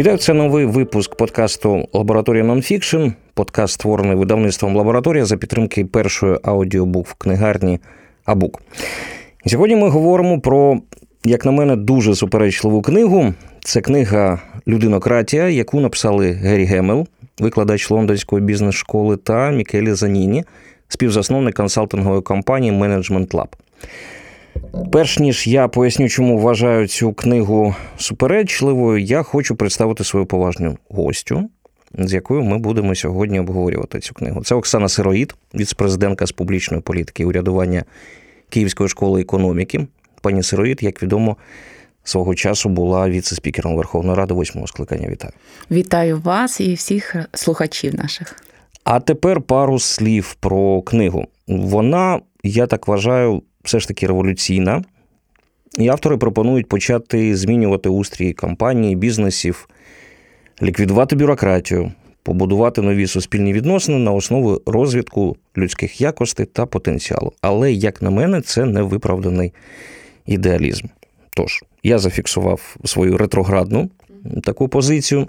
[0.00, 3.08] Вітаю, це новий випуск подкасту Лабораторія Нонфікшн.
[3.34, 7.78] Подкаст створений видавництвом лабораторія за підтримки першої аудіобук в книгарні
[8.24, 8.62] Абук.
[9.46, 10.80] Сьогодні ми говоримо про,
[11.24, 13.34] як на мене, дуже суперечливу книгу.
[13.64, 17.06] Це книга Людинократія, яку написали Гері Гемел,
[17.38, 20.44] викладач лондонської бізнес-школи, та Мікеле Заніні,
[20.88, 23.48] співзасновник консалтингової компанії Management Lab.
[24.92, 31.50] Перш ніж я поясню, чому вважаю цю книгу суперечливою, я хочу представити свою поважну гостю,
[31.98, 34.44] з якою ми будемо сьогодні обговорювати цю книгу.
[34.44, 37.84] Це Оксана Сироїд, віце-президентка з публічної політики і урядування
[38.48, 39.86] Київської школи економіки.
[40.22, 41.36] Пані Сироїд, як відомо,
[42.04, 45.08] свого часу була віце-спікером Верховної Ради восьмого скликання.
[45.08, 45.32] Вітаю.
[45.70, 48.36] Вітаю вас і всіх слухачів наших.
[48.84, 51.26] А тепер пару слів про книгу.
[51.48, 54.84] Вона, я так вважаю, все ж таки революційна.
[55.78, 59.68] І автори пропонують почати змінювати устрій компаній, бізнесів,
[60.62, 67.32] ліквідувати бюрократію, побудувати нові суспільні відносини на основі розвитку людських якостей та потенціалу.
[67.40, 69.52] Але, як на мене, це не виправданий
[70.26, 70.86] ідеалізм.
[71.36, 73.90] Тож, я зафіксував свою ретроградну
[74.44, 75.28] таку позицію.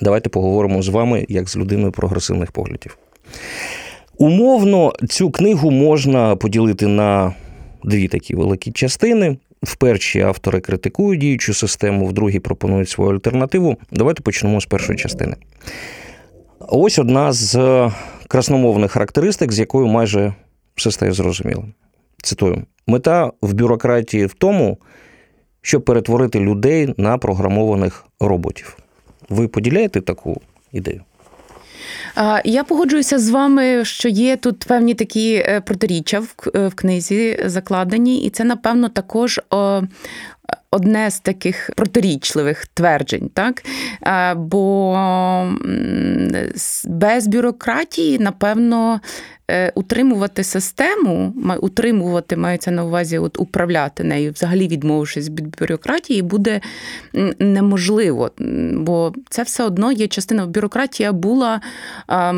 [0.00, 2.98] Давайте поговоримо з вами як з людиною прогресивних поглядів.
[4.18, 7.34] Умовно, цю книгу можна поділити на
[7.86, 9.36] дві такі великі частини.
[9.62, 13.76] В першій автори критикують діючу систему, в другій пропонують свою альтернативу.
[13.90, 15.36] Давайте почнемо з першої частини.
[16.68, 17.90] Ось одна з
[18.28, 20.34] красномовних характеристик, з якою майже
[20.74, 21.74] все стає зрозумілим.
[22.22, 24.78] Цитую: мета в бюрократії в тому,
[25.62, 28.78] щоб перетворити людей на програмованих роботів.
[29.28, 30.40] Ви поділяєте таку
[30.72, 31.02] ідею?
[32.44, 36.20] Я погоджуюся з вами, що є тут певні такі е, протиріччя
[36.54, 39.40] в книзі закладені, і це, напевно, також
[40.70, 43.62] одне з таких протирічливих тверджень, так?
[44.36, 44.98] Бо
[46.84, 49.35] без бюрократії, напевно, Е,
[49.74, 56.60] утримувати систему, утримувати мається на увазі от управляти нею, взагалі відмовившись від бюрократії, буде
[57.38, 58.30] неможливо.
[58.72, 61.60] Бо це все одно є частина бюрократія була,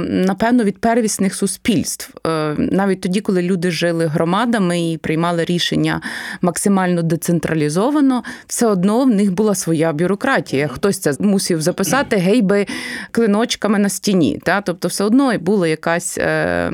[0.07, 2.15] напевно, від первісних суспільств.
[2.27, 6.01] Е, навіть тоді, коли люди жили громадами і приймали рішення
[6.41, 10.69] максимально децентралізовано, все одно в них була своя бюрократія.
[10.69, 12.67] Хтось це мусив записати гейби
[13.11, 14.41] клиночками на стіні.
[14.45, 14.61] Та?
[14.61, 16.71] Тобто, все одно була якась е,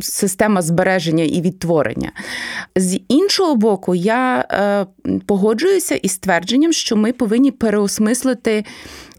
[0.00, 2.12] система збереження і відтворення.
[2.76, 4.86] З іншого боку, я е,
[5.26, 8.64] погоджуюся із твердженням, що ми повинні переосмислити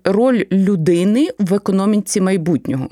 [0.04, 2.90] роль людини в економіці майбутнього.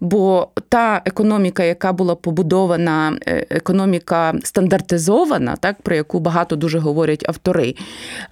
[0.00, 7.24] Бо та економіка, яка була побудована, е, економіка стандартизована, так про яку багато дуже говорять
[7.28, 7.74] автори,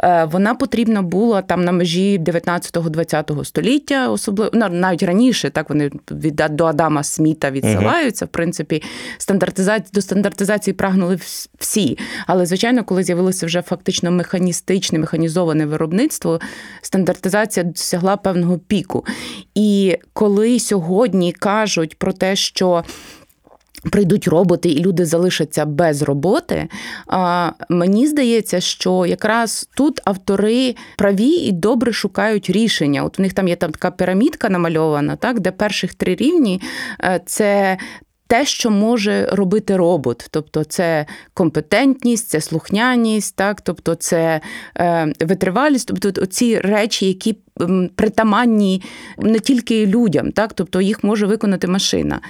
[0.02, 5.90] е, вона потрібна була там на межі 19-20 століття, особливо ну, навіть раніше, так вони
[6.10, 8.24] від до Адама Сміта відсилаються.
[8.24, 8.82] В принципі,
[9.18, 11.18] стандартизації до стандартизації прагнули
[11.58, 11.98] всі.
[12.26, 16.40] Але звичайно, коли з'явилося вже фактично механістичне, механізоване виробництво,
[16.82, 19.04] стандартизація досягла певного піку.
[19.54, 22.84] І коли сьогодні кажуть про те, що.
[23.92, 26.68] Прийдуть роботи, і люди залишаться без роботи.
[27.68, 33.04] Мені здається, що якраз тут автори праві і добре шукають рішення.
[33.04, 36.60] От в них там є там така пірамідка намальована, так, де перших три рівні
[37.04, 37.78] е, це
[38.28, 44.40] те, що може робити робот, тобто це компетентність, це слухняність, так, тобто це
[44.76, 47.36] е, витривалість, тобто ці речі, які
[47.96, 48.82] притаманні
[49.18, 52.20] не тільки людям, так, тобто їх може виконати машина.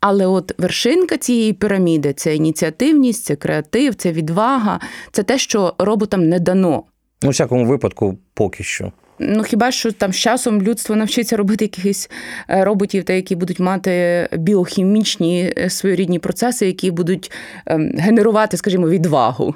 [0.00, 4.80] Але от вершинка цієї піраміди це ініціативність, це креатив, це відвага,
[5.12, 6.82] це те, що роботам не дано.
[7.24, 8.92] У всякому випадку, поки що.
[9.18, 12.10] Ну хіба що там з часом людство навчиться робити якихось
[12.50, 17.30] е, роботів, та які будуть мати біохімічні е, своєрідні процеси, які будуть
[17.66, 19.54] ем, генерувати, скажімо, відвагу.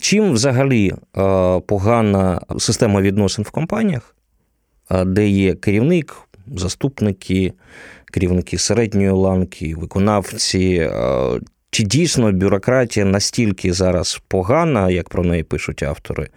[0.00, 0.96] Чим взагалі е,
[1.60, 4.16] погана система відносин в компаніях,
[5.06, 6.16] де є керівник,
[6.56, 7.52] заступники,
[8.12, 10.90] керівники середньої ланки, виконавці?
[11.70, 16.28] Чи дійсно бюрократія настільки зараз погана, як про неї пишуть автори?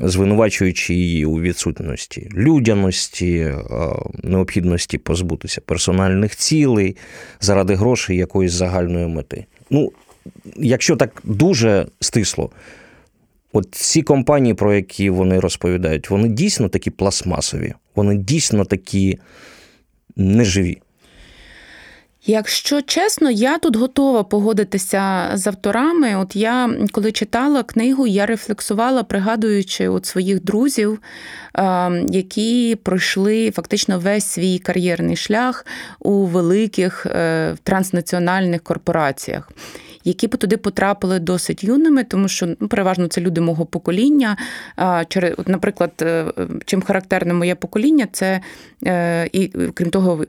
[0.00, 3.56] Звинувачуючи її у відсутності людяності, е,
[4.22, 6.96] необхідності позбутися персональних цілей
[7.40, 9.44] заради грошей якоїсь загальної мети.
[9.70, 9.92] Ну,
[10.56, 12.50] якщо так дуже стисло,
[13.52, 19.18] от ці компанії, про які вони розповідають, вони дійсно такі пластмасові, вони дійсно такі
[20.16, 20.78] неживі.
[22.30, 26.16] Якщо чесно, я тут готова погодитися з авторами.
[26.16, 31.00] От я коли читала книгу, я рефлексувала, пригадуючи от своїх друзів,
[32.08, 35.66] які пройшли фактично весь свій кар'єрний шлях
[36.00, 39.50] у великих е, транснаціональних корпораціях
[40.08, 44.36] які б туди потрапили досить юними, тому що ну, переважно це люди мого покоління.
[45.08, 46.24] Через, Наприклад, е,
[46.64, 48.40] чим характерне моє покоління, це
[48.86, 50.24] е, і крім того,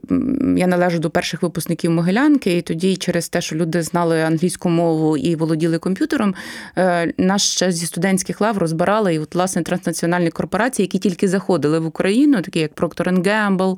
[0.57, 5.17] я належу до перших випускників Могилянки, і тоді, через те, що люди знали англійську мову
[5.17, 6.35] і володіли комп'ютером,
[6.77, 11.79] е, нас ще зі студентських лав розбирали і от, власне транснаціональні корпорації, які тільки заходили
[11.79, 13.77] в Україну, такі як Procter Gamble,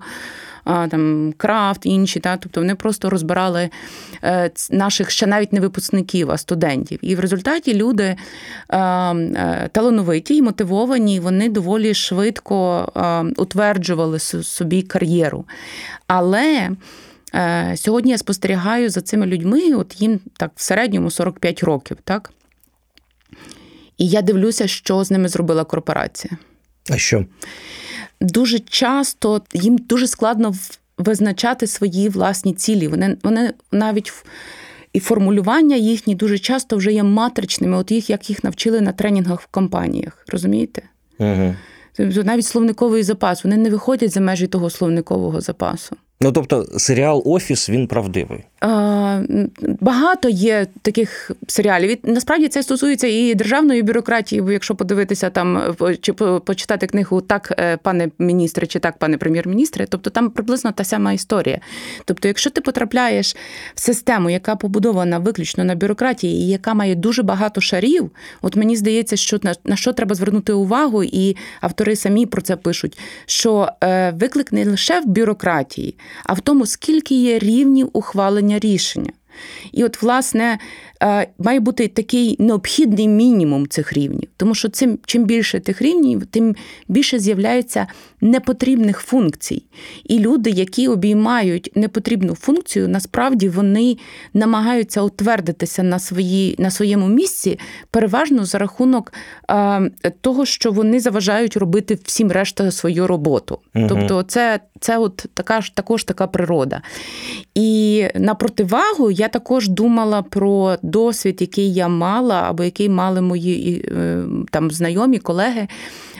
[0.63, 3.69] там крафт, інші, та, тобто вони просто розбирали
[4.23, 6.99] е, наших ще навіть не випускників, а студентів.
[7.01, 12.51] І в результаті люди е, е, талановиті і мотивовані, вони доволі швидко
[13.37, 15.45] утверджували собі кар'єру.
[16.07, 16.69] Але
[17.75, 22.31] сьогодні я спостерігаю за цими людьми, от їм так в середньому 45 років, так?
[23.97, 26.37] І я дивлюся, що з ними зробила корпорація.
[26.89, 27.25] А що?
[28.21, 30.53] Дуже часто їм дуже складно
[30.97, 32.87] визначати свої власні цілі.
[32.87, 34.13] Вони вони навіть
[34.93, 39.41] і формулювання їхні дуже часто вже є матричними, от їх як їх навчили на тренінгах
[39.41, 40.25] в компаніях.
[40.27, 40.81] Розумієте?
[41.19, 41.55] Угу.
[41.99, 45.95] Навіть словниковий запас, вони не виходять за межі того словникового запасу.
[46.21, 48.43] Ну тобто серіал Офіс він правдивий.
[49.79, 51.97] Багато є таких серіалів.
[52.03, 57.77] Насправді це стосується і державної бюрократії, бо якщо подивитися там чи почитати книгу Так, е,
[57.77, 61.59] пане міністре, чи так, пане прем'єр-міністре, тобто там приблизно та сама історія.
[62.05, 63.35] Тобто, якщо ти потрапляєш
[63.75, 68.11] в систему, яка побудована виключно на бюрократії, і яка має дуже багато шарів,
[68.41, 72.55] от мені здається, що на, на що треба звернути увагу, і автори самі про це
[72.55, 78.50] пишуть: що е, виклик не лише в бюрократії, а в тому, скільки є рівнів ухвалення
[78.59, 79.13] рішення.
[79.71, 80.57] І от, власне,
[81.03, 84.29] Е, має бути такий необхідний мінімум цих рівнів.
[84.37, 86.55] Тому що цим, чим більше тих рівнів, тим
[86.87, 87.87] більше з'являється
[88.21, 89.63] непотрібних функцій.
[90.03, 93.97] І люди, які обіймають непотрібну функцію, насправді вони
[94.33, 97.59] намагаються утвердитися на свої, на своєму місці,
[97.91, 99.13] переважно за рахунок
[99.49, 99.91] е,
[100.21, 103.59] того, що вони заважають робити всім решта свою роботу.
[103.75, 103.85] Угу.
[103.89, 106.81] Тобто, це це от така також така природа.
[107.55, 113.85] І на противагу я також думала про досвід, який я мала, або який мали мої
[113.87, 115.67] е, там знайомі колеги.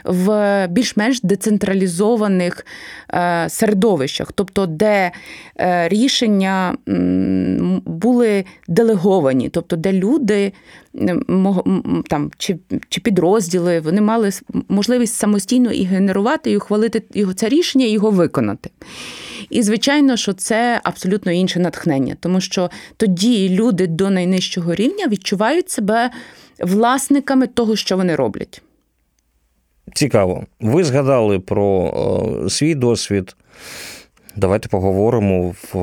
[0.05, 2.65] В більш-менш децентралізованих
[3.13, 5.11] е, середовищах, тобто де
[5.59, 6.77] е, рішення
[7.85, 10.53] були делеговані, тобто де люди
[12.09, 12.57] там, чи
[12.89, 14.29] чи підрозділи вони мали
[14.69, 18.69] можливість самостійно і генерувати і ухвалити його це рішення і його виконати.
[19.51, 25.69] І, звичайно, що це абсолютно інше натхнення, тому що тоді люди до найнижчого рівня відчувають
[25.69, 26.09] себе
[26.59, 28.61] власниками того, що вони роблять.
[29.93, 30.45] Цікаво.
[30.59, 33.35] Ви згадали про о, свій досвід.
[34.35, 35.75] Давайте поговоримо в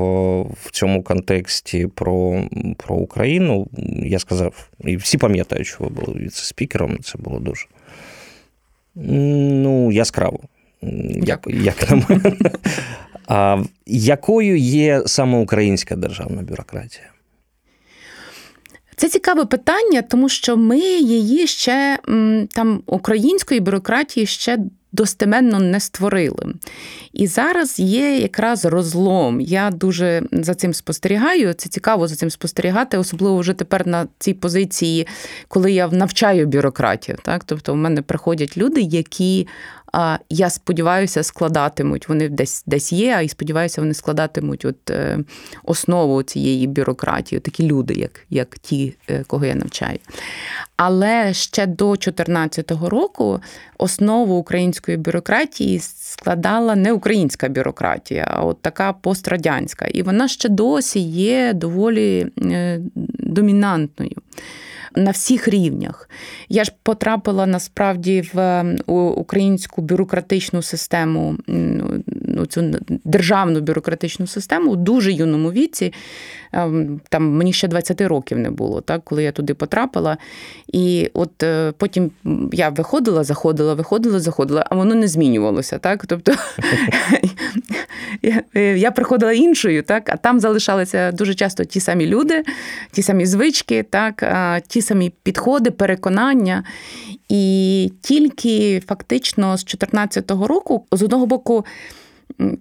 [0.64, 2.44] в цьому контексті про
[2.76, 3.66] про Україну.
[4.02, 7.66] Я сказав, і всі пам'ятають, що ви були віце-спікером, це було дуже
[8.94, 10.40] ну, яскраво,
[11.22, 12.36] як, як на мене.
[13.28, 17.06] А якою є саме українська державна бюрократія?
[18.96, 21.98] Це цікаве питання, тому що ми її ще
[22.54, 24.58] там української бюрократії ще
[24.92, 26.54] достеменно не створили.
[27.12, 29.40] І зараз є якраз розлом.
[29.40, 31.52] Я дуже за цим спостерігаю.
[31.52, 35.06] Це цікаво за цим спостерігати, особливо вже тепер на цій позиції,
[35.48, 37.18] коли я навчаю бюрократію.
[37.22, 37.44] Так?
[37.44, 39.46] Тобто, в мене приходять люди, які
[40.30, 42.08] я сподіваюся, складатимуть.
[42.08, 45.18] Вони десь десь є, а і сподіваюся, вони складатимуть от е,
[45.64, 49.98] основу цієї бюрократії, такі люди, як як ті, е, кого я навчаю.
[50.76, 53.40] Але ще до 2014 року
[53.78, 59.86] основу української бюрократії складала не українська бюрократія, а от така пострадянська.
[59.86, 62.80] І вона ще досі є доволі е,
[63.18, 64.16] домінантною
[64.96, 66.10] на всіх рівнях.
[66.48, 68.64] Я ж потрапила насправді в
[69.16, 75.92] українську бюрократичну систему, ну, цю державну бюрократичну систему у дуже юному віці.
[76.52, 80.16] Ем, там мені ще 20 років не було, так, коли я туди потрапила.
[80.72, 82.10] І от е, потім
[82.52, 85.78] я виходила, заходила, виходила, заходила, а воно не змінювалося.
[85.78, 86.06] Так?
[86.06, 86.32] Тобто
[88.54, 92.42] я приходила іншою, так, а там залишалися дуже часто ті самі люди,
[92.92, 94.24] ті самі звички, так,
[94.68, 96.64] ті самі підходи, переконання.
[97.28, 101.64] І тільки фактично з 2014 року, з одного боку,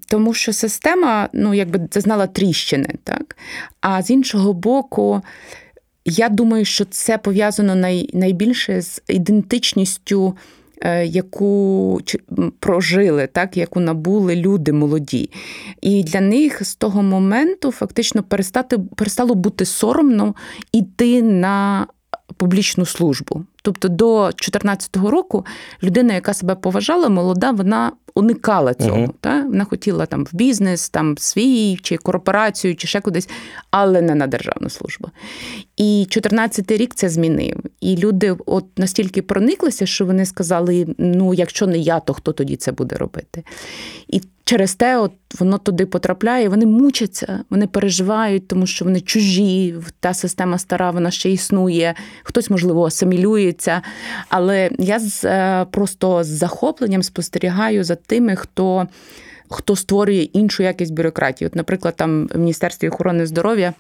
[0.08, 3.38] Тому що система, ну, якби зазнала тріщини, так?
[3.82, 5.22] А з іншого боку,
[6.06, 10.36] я думаю, що це пов'язано най, найбільше з ідентичністю.
[10.82, 12.02] Е, яку
[12.60, 15.30] прожили, так, яку набули люди молоді.
[15.82, 20.36] І для них з того моменту фактично перестати, перестало бути соромно
[20.72, 21.88] йти на
[22.38, 23.44] публічну службу.
[23.62, 25.46] Тобто до 2014 року
[25.84, 28.98] людина, яка себе поважала, молода, вона уникала цього.
[28.98, 29.44] uh Та?
[29.44, 33.30] Вона хотіла там в бізнес, там свій, чи корпорацію, чи ще кудись,
[33.72, 35.10] але не на державну службу.
[35.78, 37.64] І 14 рік це змінив.
[37.82, 42.56] І люди от настільки прониклися, що вони сказали: ну, якщо не я, то хто тоді
[42.56, 43.44] це буде робити?
[44.08, 49.75] І через те, от воно туди потрапляє, вони мучаться, вони переживають, тому що вони чужі,
[50.00, 53.82] та система стара, вона ще існує, хтось, можливо, асимілюється.
[54.30, 58.88] Але я з, е, просто з захопленням спостерігаю за тими, хто.
[59.50, 61.48] Хто створює іншу якість бюрократії?
[61.48, 63.74] От, наприклад, там в Міністерстві охорони здоров'я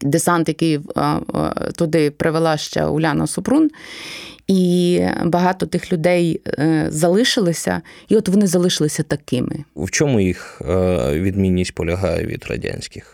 [0.00, 0.80] десант, який е,
[1.76, 3.70] туди привела ще Уляна Супрун,
[4.46, 9.64] і багато тих людей е, залишилися, і от вони залишилися такими.
[9.76, 13.12] В чому їх е, відмінність полягає від радянських?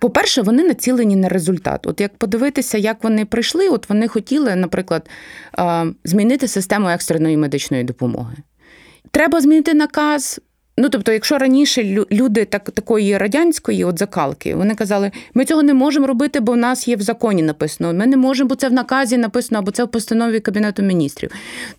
[0.00, 1.86] По-перше, вони націлені на результат.
[1.86, 5.08] От як подивитися, як вони прийшли, от вони хотіли, наприклад,
[5.58, 8.36] е, змінити систему екстреної медичної допомоги.
[9.10, 10.40] Треба змінити наказ,
[10.80, 15.74] Ну, тобто, якщо раніше люди так, такої радянської от закалки, вони казали, ми цього не
[15.74, 17.94] можемо робити, бо в нас є в законі написано.
[17.94, 21.30] Ми не можемо, бо це в наказі написано, або це в постанові Кабінету міністрів.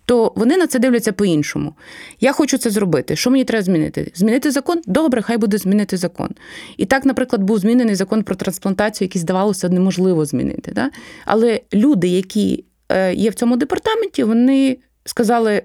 [0.04, 1.74] То вони на це дивляться по-іншому.
[2.20, 3.16] Я хочу це зробити.
[3.16, 4.12] Що мені треба змінити?
[4.14, 4.80] Змінити закон?
[4.86, 6.28] Добре, хай буде змінити закон.
[6.76, 10.72] І так, наприклад, був змінений закон про трансплантацію, який здавалося неможливо змінити.
[10.72, 10.90] Да?
[11.24, 15.62] Але люди, які е, є в цьому департаменті, вони сказали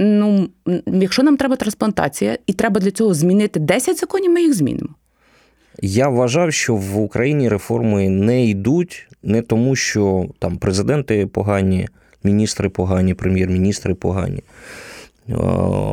[0.00, 0.48] ну,
[0.86, 4.88] якщо нам треба трансплантація, і треба для цього змінити 10 законів, ми їх змінимо.
[5.82, 11.88] Я вважав, що в Україні реформи не йдуть не тому, що там президенти погані,
[12.24, 14.42] міністри погані, прем'єр-міністри погані.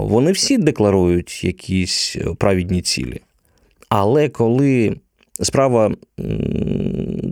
[0.01, 3.21] Вони всі декларують якісь праведні цілі.
[3.89, 4.95] Але коли
[5.41, 5.91] справа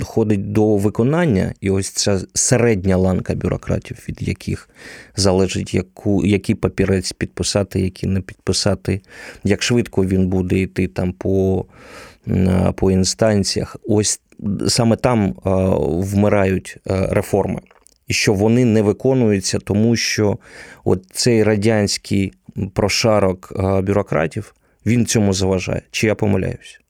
[0.06, 4.70] доходить до виконання, і ось ця середня ланка бюрократів, від яких
[5.16, 9.02] залежить, яку, який папірець підписати, який не підписати,
[9.44, 11.66] як швидко він буде йти там по,
[12.76, 13.78] по інстанціях.
[13.88, 14.22] Ось
[14.68, 15.36] саме там
[16.04, 17.62] вмирають реформи.
[18.08, 20.38] І що вони не виконуються, тому що
[20.84, 22.34] от цей радянський
[22.74, 25.82] прошарок бюрократів він цьому заважає.
[25.92, 26.85] Чи я помиляюсь?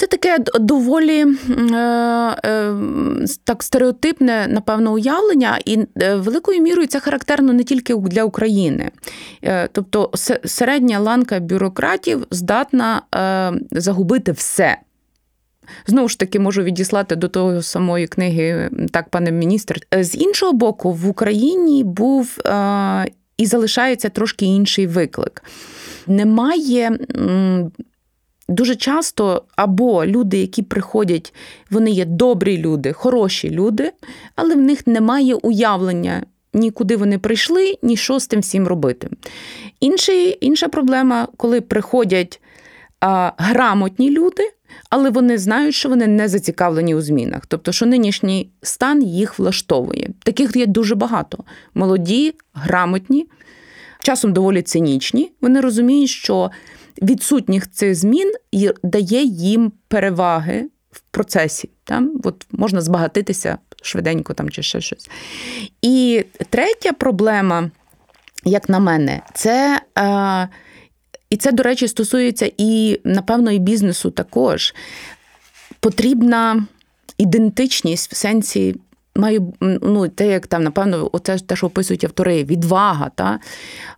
[0.00, 1.76] Це таке доволі е,
[2.44, 2.74] е,
[3.44, 8.90] так стереотипне, напевно, уявлення, і е, великою мірою це характерно не тільки для України.
[9.72, 10.10] Тобто
[10.44, 13.02] середня ланка бюрократів здатна
[13.70, 14.76] загубити все.
[15.86, 19.80] Знову ж таки, можу відіслати до того самої книги, так, пане міністр.
[20.00, 22.38] З іншого боку, в Україні був
[23.36, 25.42] і залишається трошки інший виклик.
[26.06, 26.98] Немає
[28.50, 31.34] Дуже часто або люди, які приходять,
[31.70, 33.92] вони є добрі люди, хороші люди,
[34.36, 36.22] але в них немає уявлення
[36.54, 39.08] ні куди вони прийшли, ні що з тим всім робити.
[39.80, 42.40] Інший, Інша проблема, коли приходять
[43.00, 44.42] а, грамотні люди,
[44.90, 47.46] але вони знають, що вони не зацікавлені у змінах.
[47.46, 50.10] Тобто, що нинішній стан їх влаштовує.
[50.22, 51.44] Таких є дуже багато.
[51.74, 53.26] Молоді, грамотні,
[54.02, 55.32] часом доволі цинічні.
[55.40, 56.50] Вони розуміють, що
[57.02, 58.32] відсутніх цих змін
[58.82, 61.70] дає їм переваги в процесі.
[61.84, 65.10] Там от можна збагатитися швиденько там чи ще щось.
[65.82, 67.70] І третя проблема,
[68.44, 69.80] як на мене, це.
[69.98, 70.48] Е,
[71.30, 74.74] і це, до речі, стосується і, напевно, і бізнесу також.
[75.80, 76.66] Потрібна
[77.18, 78.76] ідентичність в сенсі
[79.20, 83.38] має ну, те, як там, напевно, оце те, що описують автори, відвага, та?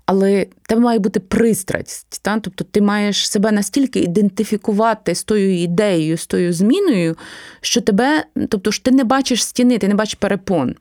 [0.06, 2.20] але тебе має бути пристрасть.
[2.22, 2.38] Та?
[2.38, 7.16] Тобто ти маєш себе настільки ідентифікувати з тою ідеєю, з тою зміною,
[7.60, 10.74] що тебе, тобто ж ти не бачиш стіни, ти не бачиш перепон.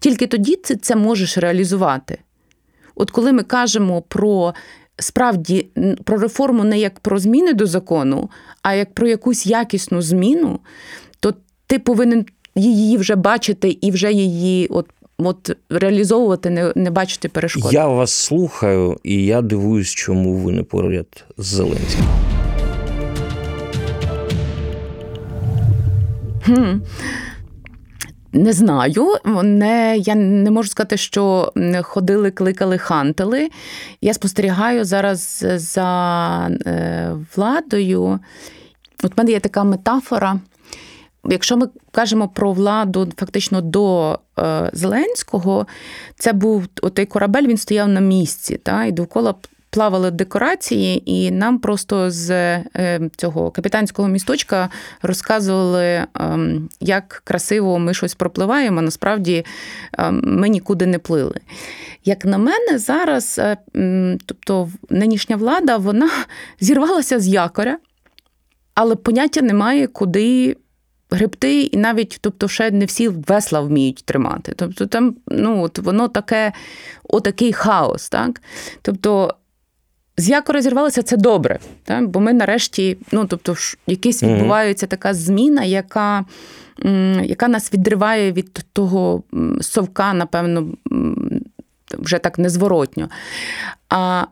[0.00, 2.18] Тільки тоді ти це можеш реалізувати.
[2.94, 4.54] От коли ми кажемо про
[4.98, 5.68] справді
[6.04, 8.30] про реформу не як про зміни до закону,
[8.62, 10.60] а як про якусь якісну зміну,
[11.20, 11.34] то
[11.66, 12.26] ти повинен
[12.58, 14.86] її вже бачити і вже її от.
[15.20, 17.72] От реалізовувати, не не бачити перешкод.
[17.72, 22.04] Я вас слухаю, і я дивуюсь, чому ви не поряд з Зеленським.
[26.44, 26.78] Хм.
[28.32, 33.48] Не знаю, не, я не можу сказати, що ходили, кликали, хантили.
[34.00, 38.18] Я спостерігаю зараз за е, владою.
[39.02, 40.40] От в мене є така метафора.
[41.30, 45.66] Якщо ми кажемо про владу фактично до е, Зеленського,
[46.16, 49.34] це був той корабель, він стояв на місці, та, і довкола
[49.70, 54.68] плавали декорації, і нам просто з е, цього капітанського місточка
[55.02, 58.82] розказували, ем, як красиво ми щось пропливаємо.
[58.82, 59.44] Насправді
[59.98, 61.40] ем, ми нікуди не плили.
[62.04, 63.56] Як на мене, зараз, е,
[64.26, 66.10] тобто нинішня влада, вона
[66.60, 67.78] зірвалася з якоря,
[68.74, 70.56] але поняття немає, куди.
[71.10, 74.52] Гребти, і навіть, тобто, ще не всі весла вміють тримати.
[74.56, 76.52] Тобто там ну, от воно таке,
[77.04, 78.08] отакий хаос.
[78.08, 78.42] так?
[78.82, 79.34] Тобто
[80.16, 82.08] з як розірвалися, це добре, так?
[82.08, 83.54] бо ми нарешті, ну тобто,
[83.86, 86.24] якийсь відбувається така зміна, яка
[87.24, 89.22] яка нас відриває від того
[89.60, 90.68] совка, напевно,
[91.92, 93.08] вже так незворотньо.
[93.88, 94.24] А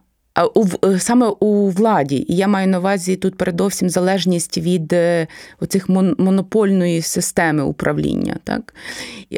[0.44, 0.66] у,
[0.98, 5.26] саме у владі, і я маю на увазі тут передовсім залежність від е,
[5.60, 5.88] оцих
[6.18, 8.36] монопольної системи управління.
[8.44, 8.74] Так?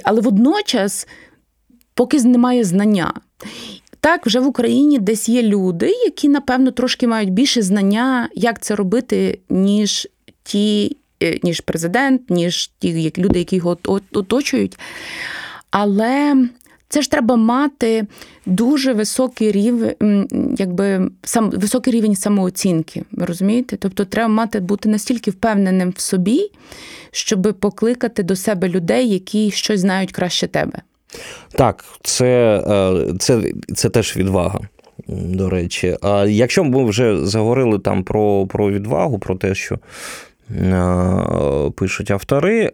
[0.05, 1.09] Але водночас,
[1.95, 3.13] поки немає знання.
[4.01, 8.77] Так, вже в Україні десь є люди, які, напевно, трошки мають більше знання, як це
[8.77, 10.09] робити, ніж
[10.43, 13.79] ті, е, ніж президент, ніж ті люди, які його
[14.13, 14.79] оточують.
[15.71, 16.37] Але
[16.89, 18.07] це ж треба мати
[18.47, 20.29] дуже високий рівень,
[20.59, 23.05] якби сам високий рівень самооцінки.
[23.13, 23.77] Ви розумієте?
[23.77, 26.51] Тобто, треба мати бути настільки впевненим в собі,
[27.11, 30.79] щоб покликати до себе людей, які щось знають краще тебе.
[31.53, 33.43] Так, це, е, це,
[33.75, 34.61] це теж відвага.
[35.09, 39.79] До речі, а якщо ми вже заговорили там про про відвагу, про те, що
[40.73, 42.73] а, пишуть автори,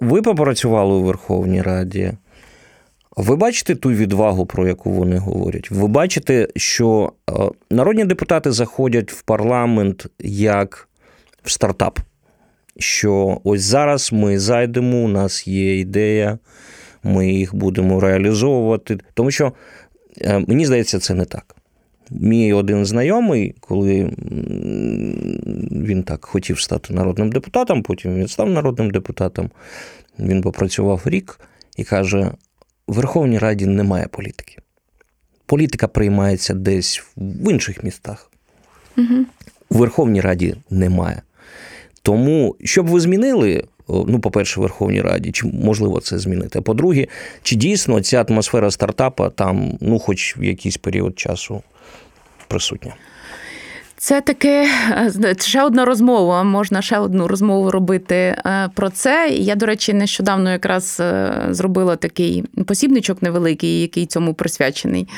[0.00, 2.12] ви попрацювали у Верховній Раді.
[3.16, 5.70] Ви бачите ту відвагу, про яку вони говорять?
[5.70, 7.12] Ви бачите, що
[7.70, 10.88] народні депутати заходять в парламент як
[11.42, 11.98] в стартап.
[12.78, 16.38] Що ось зараз ми зайдемо, у нас є ідея
[17.06, 18.98] ми їх будемо реалізовувати.
[19.14, 19.52] Тому що
[20.20, 21.56] е, мені здається, це не так.
[22.10, 24.10] Мій один знайомий, коли
[25.70, 29.50] він так хотів стати народним депутатом, потім він став народним депутатом,
[30.18, 31.40] він попрацював рік
[31.76, 32.30] і каже:
[32.88, 34.58] в Верховній Раді немає політики.
[35.46, 38.30] Політика приймається десь в інших містах.
[38.96, 39.24] Угу.
[39.68, 41.22] У Верховній Раді немає.
[42.02, 46.58] Тому, щоб ви змінили ну, по-перше, в Верховній Раді, чи можливо це змінити?
[46.58, 47.06] А по-друге,
[47.42, 51.62] чи дійсно ця атмосфера стартапа там, ну, хоч в якийсь період часу
[52.48, 52.94] присутня?
[54.06, 54.68] Це таке
[55.24, 56.42] е, ще одна розмова.
[56.42, 59.28] Можна ще одну розмову робити е, про це.
[59.30, 65.08] Я, до речі, нещодавно якраз е, зробила такий посібничок невеликий, який цьому присвячений.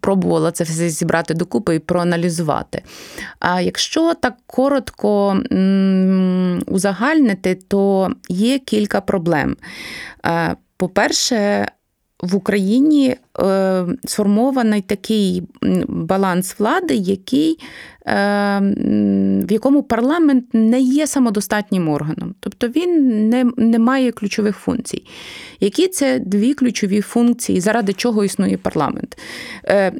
[0.00, 2.82] Пробувала це все зібрати докупи і проаналізувати.
[3.38, 5.40] А якщо так коротко
[6.66, 9.56] узагальнити, то є кілька проблем.
[10.76, 11.66] По-перше,
[12.22, 15.42] в Україні е, сформований такий
[15.88, 17.58] баланс влади, який,
[18.06, 18.60] е,
[19.48, 25.04] в якому парламент не є самодостатнім органом, тобто він не, не має ключових функцій.
[25.60, 29.18] Які це дві ключові функції, заради чого існує парламент?
[29.64, 29.92] Е,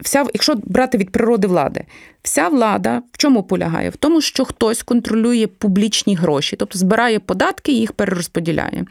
[0.00, 1.84] вся, якщо брати від природи влади,
[2.22, 3.90] вся влада в чому полягає?
[3.90, 8.84] В тому, що хтось контролює публічні гроші, тобто збирає податки і їх перерозподіляє.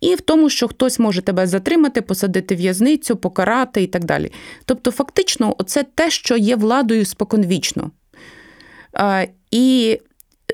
[0.00, 4.32] І в тому, що хтось може тебе затримати, посадити в'язницю, покарати і так далі.
[4.64, 7.90] Тобто, фактично, це те, що є владою споконвічно.
[9.50, 9.98] І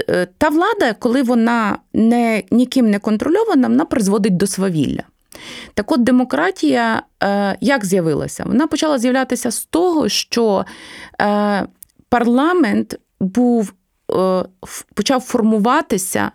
[0.09, 5.03] е, та влада, коли вона не, ніким не контрольована, вона призводить до свавілля.
[5.75, 8.45] Так от демократія е, як з'явилася?
[8.47, 10.65] Вона почала з'являтися з того, що
[11.21, 11.67] е,
[12.09, 13.73] парламент був,
[14.13, 14.45] е,
[14.95, 16.31] почав формуватися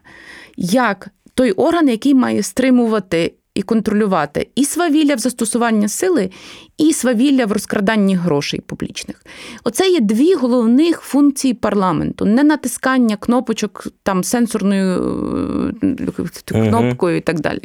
[0.58, 6.30] як той орган, який має стримувати і контролювати і свавілля в застосуванні сили,
[6.78, 9.26] і свавілля в розкраданні грошей публічних.
[9.64, 17.40] Оце є дві головних функції парламенту: не натискання кнопочок там сенсорною е, кнопкою і так
[17.40, 17.62] далі.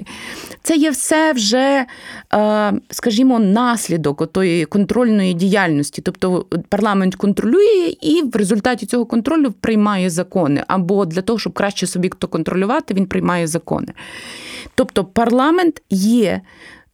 [0.62, 1.86] Це є все вже,
[2.34, 6.02] е, скажімо, наслідок тої контрольної діяльності.
[6.02, 10.64] Тобто парламент контролює і в результаті цього контролю приймає закони.
[10.66, 13.92] Або для того, щоб краще собі хто контролювати, він приймає закони.
[14.74, 16.40] Тобто парламент є.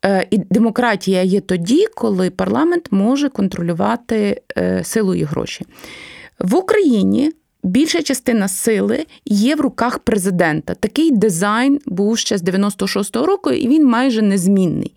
[0.04, 5.66] Е, і демократія є тоді, коли парламент може контролювати е, силу і гроші.
[6.38, 7.32] В Україні
[7.62, 10.74] більша частина сили є в руках президента.
[10.74, 14.94] Такий дизайн був ще з 96-го року, і він майже незмінний.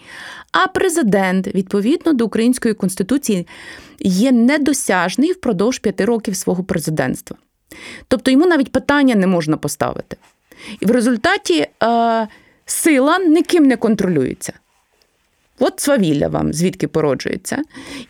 [0.52, 3.48] А президент, відповідно до української конституції,
[4.00, 7.38] є недосяжний впродовж п'яти років свого президентства.
[8.08, 10.18] Тобто йому навіть питання не можна поставити.
[10.80, 12.28] І в результаті е,
[12.66, 14.54] сила ніким не контролюється.
[15.60, 17.62] От свавілля вам звідки породжується,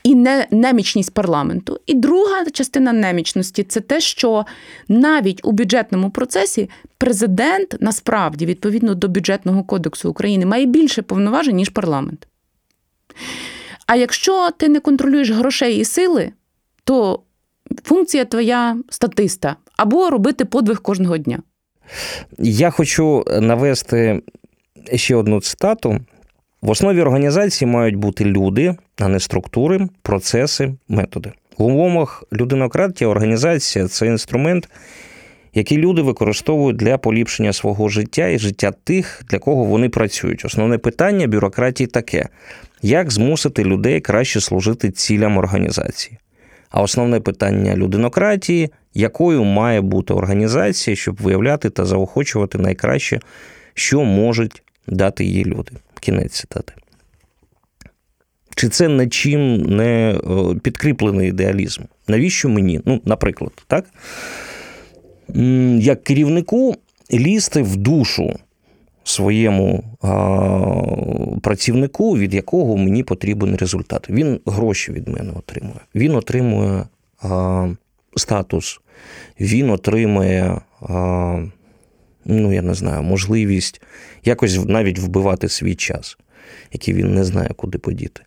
[0.03, 1.79] і не, немічність парламенту.
[1.85, 4.45] І друга частина немічності це те, що
[4.87, 11.69] навіть у бюджетному процесі президент насправді, відповідно до бюджетного кодексу України, має більше повноважень, ніж
[11.69, 12.27] парламент.
[13.87, 16.31] А якщо ти не контролюєш грошей і сили,
[16.83, 17.19] то
[17.83, 21.39] функція твоя статиста або робити подвиг кожного дня.
[22.37, 24.21] Я хочу навести
[24.93, 25.99] ще одну цитату.
[26.61, 31.31] В основі організації мають бути люди, а не структури, процеси, методи.
[31.57, 34.69] В умовах людинократія організація це інструмент,
[35.53, 40.45] який люди використовують для поліпшення свого життя і життя тих, для кого вони працюють.
[40.45, 42.29] Основне питання бюрократії таке:
[42.81, 46.17] як змусити людей краще служити цілям організації.
[46.69, 53.19] А основне питання людинократії, якою має бути організація, щоб виявляти та заохочувати найкраще,
[53.73, 55.71] що можуть дати її люди.
[55.99, 56.73] Кінець цитати.
[58.55, 61.81] Чи це нічим не е, підкріплений ідеалізм?
[62.07, 62.81] Навіщо мені?
[62.85, 63.85] Ну, наприклад, так?
[65.79, 66.75] Як керівнику
[67.13, 68.33] лізти в душу
[69.03, 74.09] своєму а, працівнику, від якого мені потрібен результат.
[74.09, 75.79] Він гроші від мене отримує.
[75.95, 76.85] Він отримує
[77.21, 77.67] а,
[78.15, 78.79] статус,
[79.39, 81.39] він отримує, а,
[82.25, 83.81] ну, я не знаю, можливість
[84.23, 86.17] якось навіть вбивати свій час,
[86.71, 88.21] який він не знає, куди подіти.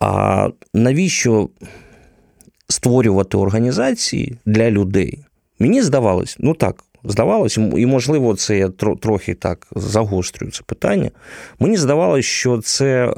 [0.00, 1.48] А навіщо
[2.68, 5.24] створювати організації для людей?
[5.58, 8.68] Мені здавалось, ну так, здавалось, і, можливо, це я
[9.00, 11.10] трохи так загострюю це питання.
[11.58, 13.14] Мені здавалось, що це,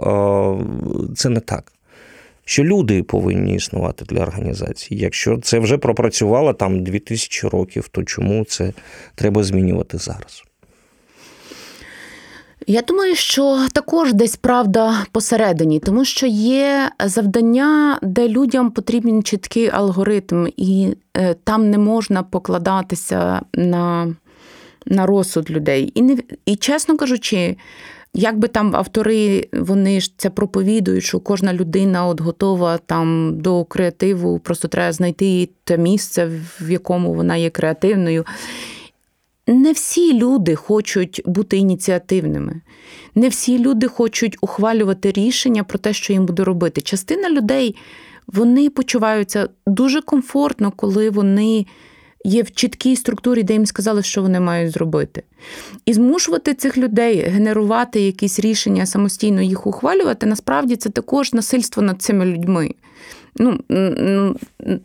[1.16, 1.73] це не так.
[2.44, 5.00] Що люди повинні існувати для організації.
[5.00, 8.72] Якщо це вже пропрацювало там 2000 років, то чому це
[9.14, 10.44] треба змінювати зараз?
[12.66, 19.68] Я думаю, що також десь правда посередині, тому що є завдання, де людям потрібен чіткий
[19.68, 24.14] алгоритм, і е, там не можна покладатися на
[24.86, 25.92] на розсуд людей.
[25.94, 27.56] І, не, і чесно кажучи,
[28.14, 33.64] як би там автори вони ж це проповідують, що кожна людина от готова там до
[33.64, 38.24] креативу, просто треба знайти те місце, в якому вона є креативною.
[39.46, 42.60] Не всі люди хочуть бути ініціативними,
[43.14, 46.80] не всі люди хочуть ухвалювати рішення про те, що їм буде робити.
[46.80, 47.76] Частина людей
[48.26, 51.66] вони почуваються дуже комфортно, коли вони
[52.24, 55.22] є в чіткій структурі, де їм сказали, що вони мають зробити.
[55.86, 62.02] І змушувати цих людей генерувати якісь рішення, самостійно їх ухвалювати, насправді це також насильство над
[62.02, 62.74] цими людьми.
[63.36, 63.60] Ну,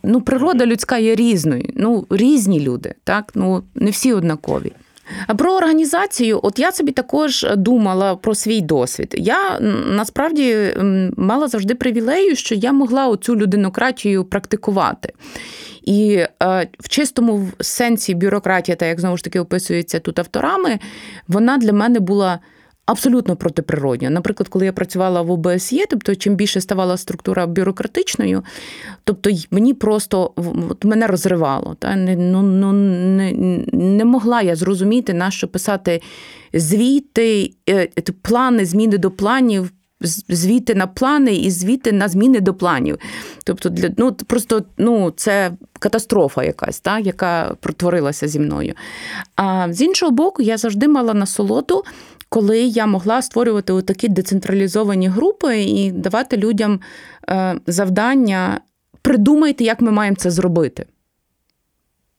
[0.04, 1.70] ну, природа людська є різною.
[1.76, 3.32] Ну, різні люди, так?
[3.36, 4.72] Ну, не всі однакові.
[5.28, 9.16] А про організацію, от я собі також думала про свій досвід.
[9.18, 10.68] Я насправді
[11.18, 15.14] мала завжди привілею, що я могла оцю людинократію практикувати.
[15.84, 20.80] І е, в чистому сенсі бюрократія, та як знову ж таки описується тут авторами,
[21.28, 22.40] вона для мене була
[22.90, 24.10] абсолютно протиприродньо.
[24.10, 28.44] Наприклад, коли я працювала в ОБСЄ, тобто чим більше ставала структура бюрократичною,
[29.04, 30.32] тобто мені просто
[30.70, 31.76] от мене розривало.
[31.80, 31.96] Та?
[31.96, 33.34] Ну, ну, не,
[33.72, 36.02] не могла я зрозуміти, на що писати
[36.54, 37.88] звіти, е,
[38.22, 39.72] плани, зміни до планів.
[40.30, 42.98] Звіти на плани і звіти на зміни до планів.
[43.44, 48.74] Тобто, для ну просто ну це катастрофа якась, та, яка протворилася зі мною.
[49.36, 51.84] А з іншого боку, я завжди мала насолоду
[52.30, 56.80] коли я могла створювати такі децентралізовані групи і давати людям
[57.30, 58.62] е, завдання
[59.02, 60.86] придумайте, як ми маємо це зробити.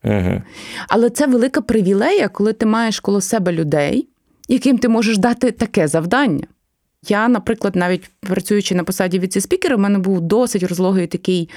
[0.03, 0.43] Ага.
[0.89, 4.09] Але це велика привілея, коли ти маєш коло себе людей,
[4.49, 6.47] яким ти можеш дати таке завдання.
[7.09, 11.49] Я, наприклад, навіть працюючи на посаді віце-спікера, в мене був досить розлогий такий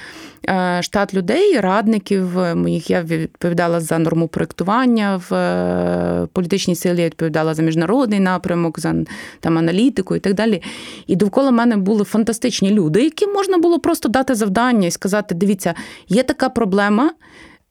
[0.48, 2.90] е, штат людей, радників е, моїх.
[2.90, 8.94] Я відповідала за норму проєктування в е, політичній силі, я відповідала за міжнародний напрямок, за
[9.40, 10.62] там аналітику і так далі.
[11.06, 15.74] І довкола мене були фантастичні люди, яким можна було просто дати завдання і сказати: дивіться,
[16.08, 17.10] є така проблема.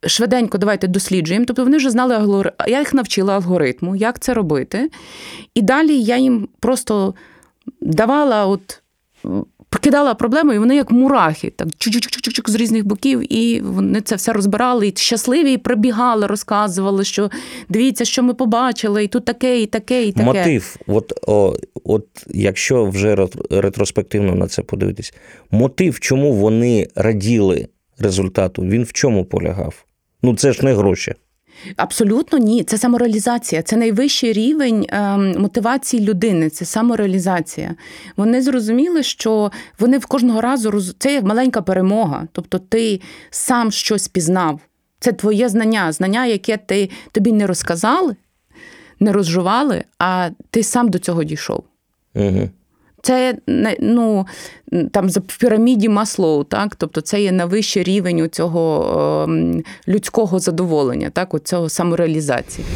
[0.05, 1.45] Швиденько давайте досліджуємо.
[1.45, 2.55] Тобто вони вже знали алгоритм.
[2.67, 4.89] Я їх навчила алгоритму, як це робити.
[5.55, 7.13] І далі я їм просто
[7.81, 8.83] давала от
[9.73, 14.33] Прокидала проблему, і вони як мурахи, так чук-чук-чук-чук з різних боків, і вони це все
[14.33, 17.29] розбирали, і щасливі і прибігали, розказували, що
[17.69, 20.25] дивіться, що ми побачили, і тут таке, і таке, і таке.
[20.25, 25.13] Мотив, от, о, от якщо вже ретроспективно на це подивитись,
[25.51, 27.67] мотив, чому вони раділи
[27.99, 29.85] результату, він в чому полягав?
[30.21, 31.13] Ну це ж не гроші.
[31.75, 32.63] Абсолютно ні.
[32.63, 37.75] Це самореалізація, це найвищий рівень ем, мотивації людини, це самореалізація.
[38.17, 40.95] Вони зрозуміли, що вони в кожного разу роз...
[40.99, 42.27] це як маленька перемога.
[42.31, 44.59] Тобто ти сам щось пізнав.
[44.99, 48.15] Це твоє знання, знання, яке ти тобі не розказали,
[48.99, 51.63] не розжували, а ти сам до цього дійшов.
[52.15, 52.49] Угу.
[53.05, 53.35] Це
[53.79, 54.27] ну,
[54.91, 56.75] там в піраміді Маслоу, так?
[56.75, 62.67] Тобто це є найвищий рівень цього ем, людського задоволення, так, цього самореалізації.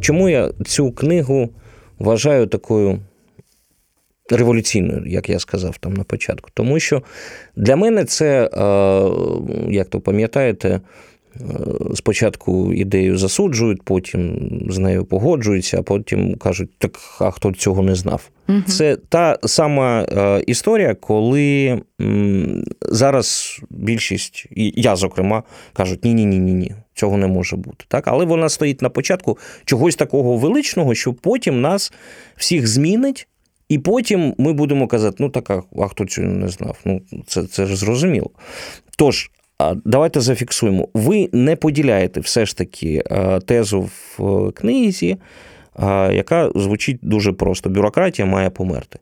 [0.00, 1.50] Чому я цю книгу
[1.98, 2.98] вважаю такою
[4.30, 6.50] революційною, як я сказав там на початку?
[6.54, 7.02] Тому що
[7.56, 10.80] для мене це, е, як то пам'ятаєте,
[11.94, 17.94] спочатку ідею засуджують, потім з нею погоджуються, а потім кажуть, так а хто цього не
[17.94, 18.30] знав.
[18.48, 18.62] Угу.
[18.66, 21.80] Це та сама е, історія, коли
[22.82, 25.42] зараз більшість, і я, зокрема,
[25.72, 27.84] кажуть, ні-ні, ні, ні, ні, цього не може бути.
[27.88, 28.08] Так?
[28.08, 31.92] Але вона стоїть на початку чогось такого величного, що потім нас
[32.36, 33.28] всіх змінить.
[33.68, 36.78] І потім ми будемо казати, ну так, а хто цього не знав?
[36.84, 38.30] Ну, це це ж зрозуміло.
[38.96, 39.30] Тож,
[39.84, 40.88] Давайте зафіксуємо.
[40.94, 45.16] Ви не поділяєте все ж таки е, тезу в е, книзі,
[45.82, 48.98] е, яка звучить дуже просто: бюрократія має померти.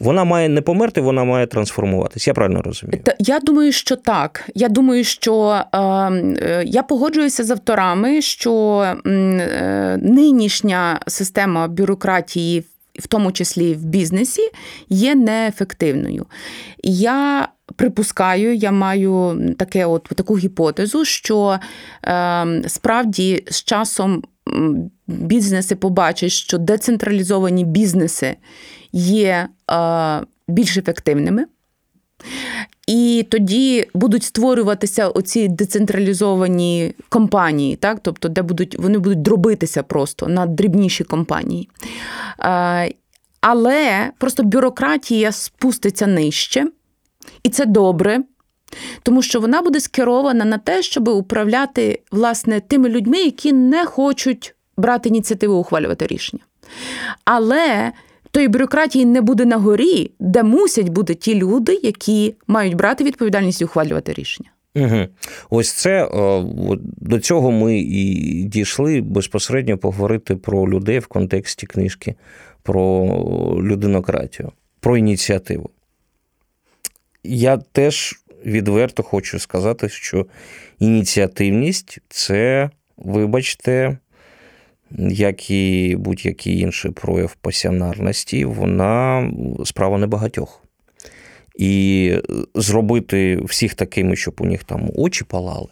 [0.00, 2.30] Вона має не померти, вона має трансформуватися.
[2.30, 3.02] Я правильно розумію?
[3.18, 4.50] Я думаю, що так.
[4.54, 12.64] Я думаю, що е, я погоджуюся з авторами, що е, нинішня система бюрократії,
[12.98, 14.42] в тому числі в бізнесі,
[14.88, 16.26] є неефективною.
[16.82, 21.58] Я припускаю, я маю таке от таку гіпотезу, що
[22.04, 24.22] е, справді з часом
[25.06, 28.36] бізнеси побачать, що децентралізовані бізнеси
[28.92, 31.44] є е, більш ефективними.
[32.86, 37.98] І тоді будуть створюватися оці децентралізовані компанії, так?
[38.02, 41.68] тобто, де будуть вони будуть дробитися просто на дрібніші компанії.
[42.40, 42.92] Е,
[43.40, 46.66] але просто бюрократія спуститься нижче.
[47.42, 48.20] І це добре,
[49.02, 54.54] тому що вона буде скерована на те, щоб управляти власне тими людьми, які не хочуть
[54.76, 56.42] брати ініціативу ухвалювати рішення.
[57.24, 57.92] Але
[58.30, 63.60] тої бюрократії не буде на горі, де мусять бути ті люди, які мають брати відповідальність
[63.60, 64.50] і ухвалювати рішення.
[64.74, 65.06] Угу.
[65.50, 66.08] Ось це
[66.96, 72.14] до цього ми і дійшли безпосередньо поговорити про людей в контексті книжки,
[72.62, 73.06] про
[73.62, 75.70] людинократію, про ініціативу
[77.28, 78.14] я теж
[78.46, 80.26] відверто хочу сказати, що
[80.78, 83.98] ініціативність це, вибачте,
[84.98, 89.30] як і будь-який інший прояв пасіонарності, вона
[89.64, 90.64] справа небагатьох.
[91.56, 92.14] І
[92.54, 95.68] зробити всіх такими, щоб у них там очі палали,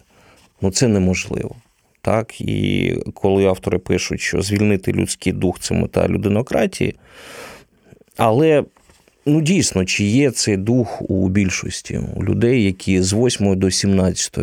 [0.61, 1.55] ну це неможливо.
[2.01, 2.41] Так?
[2.41, 6.95] І коли автори пишуть, що звільнити людський дух це мета людинократії,
[8.17, 8.63] але
[9.29, 14.39] Ну, дійсно, чи є цей дух у більшості у людей, які з 8 до 17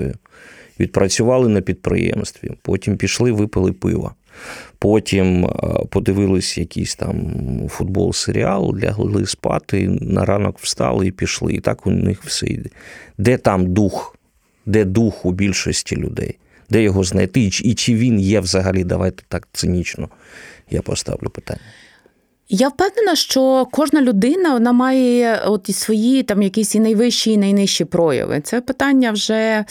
[0.81, 4.15] відпрацювали на підприємстві, потім пішли, випили пива,
[4.79, 5.51] потім
[5.91, 7.33] подивились якийсь там
[7.69, 11.53] футбол, серіал, лягли спати, на ранок встали і пішли.
[11.53, 12.71] І так у них все йде.
[13.19, 14.17] Де там дух?
[14.67, 16.39] Де дух у більшості людей?
[16.71, 17.41] Де його знайти?
[17.41, 18.85] І чи він є взагалі?
[18.85, 20.09] Давайте так цинічно
[20.71, 21.61] я поставлю питання.
[22.57, 27.37] Я впевнена, що кожна людина вона має от і свої там якісь і найвищі, і
[27.37, 28.41] найнижчі прояви.
[28.41, 29.65] Це питання вже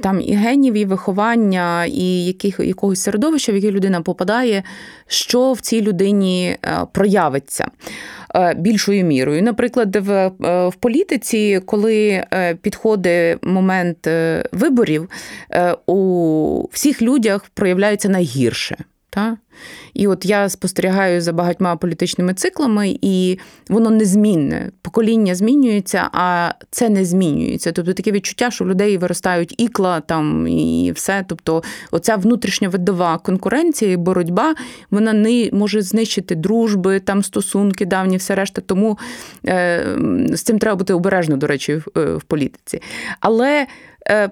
[0.00, 4.62] там і генів, і виховання, і яких, якогось середовища, в яке людина попадає,
[5.06, 6.56] що в цій людині
[6.92, 7.66] проявиться
[8.34, 9.42] е, більшою мірою.
[9.42, 14.08] Наприклад, в, е, в політиці, коли е, підходить момент
[14.52, 15.08] виборів,
[15.86, 18.76] у всіх людях проявляється найгірше.
[19.10, 19.36] Та?
[19.94, 24.70] І от я спостерігаю за багатьма політичними циклами, і воно незмінне.
[24.82, 27.72] Покоління змінюється, а це не змінюється.
[27.72, 31.24] Тобто таке відчуття, що в людей виростають ікла там і все.
[31.28, 34.54] Тобто, оця внутрішня видова конкуренція і боротьба
[34.90, 38.62] вона не може знищити дружби, там стосунки, давні, все решта.
[38.66, 38.98] Тому
[39.46, 39.86] е,
[40.28, 42.82] з цим треба бути обережно, до речі, в, е, в політиці.
[43.20, 43.66] Але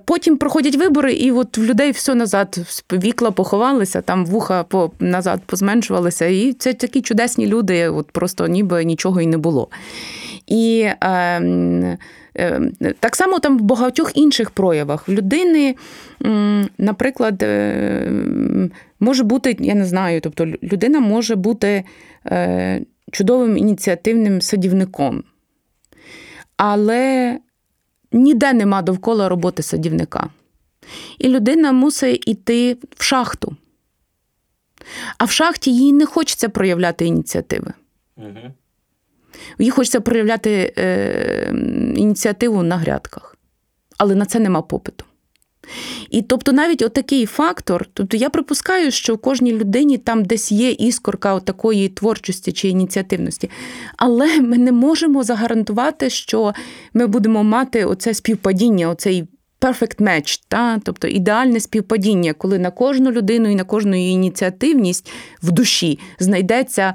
[0.04, 2.58] потім проходять вибори, і от в людей все назад
[2.92, 6.26] вікла поховалися, там вуха по назад позменшувалися.
[6.26, 9.68] І це такі чудесні люди, от просто ніби нічого і не було.
[10.46, 11.08] І е,
[12.36, 12.60] е,
[13.00, 15.74] так само там в багатьох інших проявах людини,
[16.78, 18.12] наприклад, е,
[19.00, 21.84] може бути, я не знаю, тобто людина може бути
[22.26, 22.80] е,
[23.12, 25.24] чудовим ініціативним садівником.
[26.56, 27.38] Але
[28.12, 30.30] ніде нема довкола роботи садівника.
[31.18, 33.56] І людина мусить йти в шахту.
[35.18, 37.72] А в шахті їй не хочеться проявляти ініціативи.
[38.16, 38.52] Угу.
[39.58, 41.52] Їй хочеться проявляти е,
[41.96, 43.36] ініціативу на грядках.
[43.98, 45.04] Але на це нема попиту.
[46.11, 50.70] І тобто навіть отакий фактор, тобто я припускаю, що в кожній людині там десь є
[50.70, 53.50] іскорка такої творчості чи ініціативності.
[53.96, 56.52] Але ми не можемо загарантувати, що
[56.94, 59.24] ми будемо мати оце співпадіння, оцей
[59.61, 60.81] perfect match, та?
[60.85, 66.94] тобто ідеальне співпадіння, коли на кожну людину і на кожну її ініціативність в душі знайдеться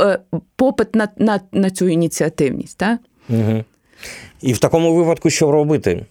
[0.00, 0.18] е,
[0.56, 2.78] попит на на, на цю ініціативність.
[2.78, 2.98] Та?
[3.28, 3.64] Угу.
[4.42, 6.06] І в такому випадку що робити?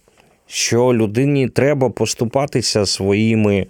[0.46, 3.66] Що людині треба поступатися своїми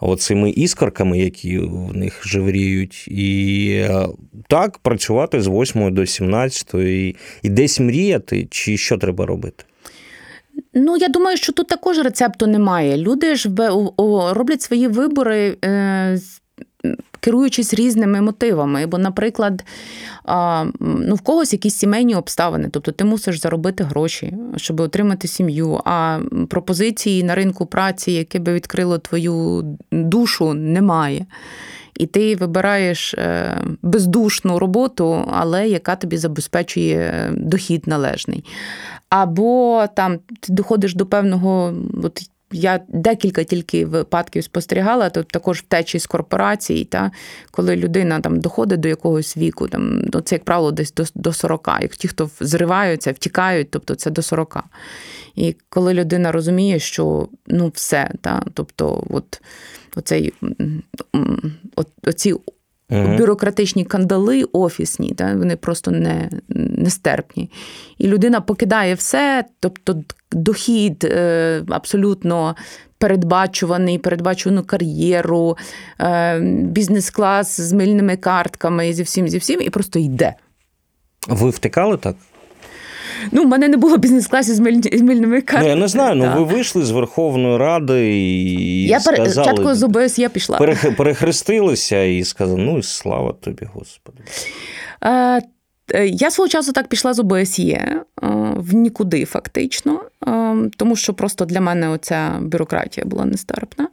[0.00, 4.06] оцими іскорками, які в них живріють, і е,
[4.48, 9.64] так працювати з 8 до 17 і, і десь мріяти, чи що треба робити?
[10.74, 12.96] Ну, я думаю, що тут також рецепту немає.
[12.96, 13.50] Люди ж
[14.34, 16.18] роблять свої вибори е,
[17.20, 18.86] керуючись різними мотивами.
[18.86, 19.64] Бо, наприклад,
[20.80, 25.80] ну, в когось якісь сімейні обставини, тобто ти мусиш заробити гроші, щоб отримати сім'ю.
[25.84, 31.26] А пропозиції на ринку праці, яке би відкрило твою душу, немає.
[31.94, 38.44] І ти вибираєш е, бездушну роботу, але яка тобі забезпечує дохід належний.
[39.08, 45.98] Або там ти доходиш до певного от, я декілька тільки випадків спостерігала, тут також втечі
[45.98, 47.10] з корпорацій, та
[47.50, 51.32] коли людина там доходить до якогось віку, там ну, це, як правило, десь до до
[51.32, 51.68] 40.
[51.82, 54.64] Як ті, хто зриваються, втікають, тобто це до 40.
[55.34, 59.40] І коли людина розуміє, що ну все, та, тобто, от
[59.96, 60.32] оцей
[62.06, 62.34] оці
[62.90, 63.16] Угу.
[63.18, 67.50] Бюрократичні кандали офісні, та, вони просто не, нестерпні.
[67.98, 72.56] І людина покидає все, тобто дохід е, абсолютно
[72.98, 75.56] передбачуваний, передбачувану кар'єру,
[76.00, 80.34] е, бізнес-клас з мильними картками зі всім, зі всім, і просто йде.
[81.28, 82.16] Ви втикали так?
[83.32, 84.60] Ну, в мене не було бізнес-класів з
[85.02, 85.62] мильними картами.
[85.62, 88.86] Ну, я не знаю, ну ви вийшли з Верховної Ради і.
[88.86, 90.58] Я сказали, спочатку з ОБС я пішла.
[90.96, 94.18] Перехрестилися і сказали: ну і слава тобі, Господи.
[95.00, 95.40] А,
[95.94, 98.02] е, я свого часу так пішла з ОБСЄ е,
[98.56, 103.88] в нікуди, фактично, е, тому що просто для мене оця бюрократія була нестерпна.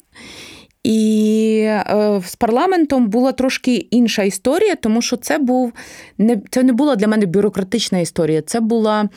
[0.83, 5.73] І е, з парламентом була трошки інша історія, тому що це був
[6.17, 9.09] не це не була для мене бюрократична історія, це була.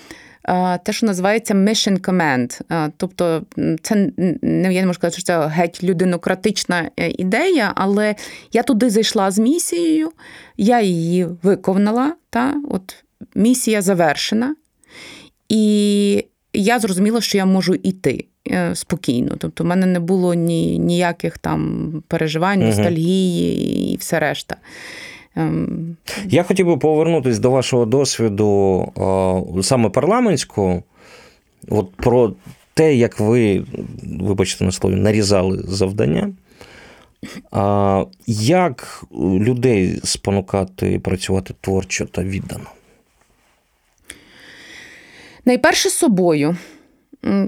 [0.45, 2.61] Е, те, що називається Mission Command.
[2.73, 3.43] Е, тобто,
[3.83, 4.11] це
[4.43, 8.15] не я не можу сказати, що це геть людинократична ідея, але
[8.53, 10.13] я туди зайшла з місією,
[10.57, 12.15] я її виконала.
[12.31, 12.55] Та?
[12.71, 14.55] От Місія завершена,
[15.49, 18.25] і я зрозуміла, що я можу йти.
[18.49, 19.35] Е, спокійно.
[19.39, 24.57] Тобто, в мене не було ні, ніяких там переживань, ностальгії і все решта.
[25.37, 28.93] Ем, Я хотів би повернутися до вашого досвіду
[29.63, 30.83] саме парламентського,
[31.69, 32.33] от про
[32.75, 33.65] те, як ви,
[34.21, 36.33] вибачте на слові, нарізали завдання.
[37.51, 42.67] А Як людей спонукати працювати творчо та віддано?
[45.45, 46.57] Найперше собою.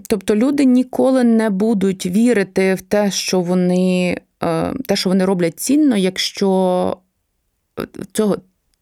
[0.09, 5.61] Тобто люди ніколи не будуть вірити в те, що вони е, те, що вони роблять
[5.61, 6.97] цінно, якщо
[7.81, 8.37] е, цього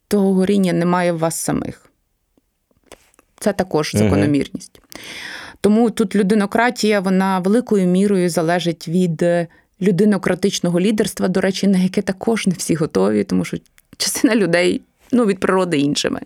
[0.09, 1.91] того горіння немає в вас самих.
[3.41, 4.81] Це також закономірність.
[5.61, 9.25] Тому тут людинократія, вона великою мірою залежить від
[9.83, 13.57] людинократичного лідерства, до речі, на яке також не всі готові, тому що
[13.97, 14.81] частина людей
[15.13, 16.21] ну, від природи іншими